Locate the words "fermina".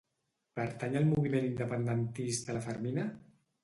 2.69-3.11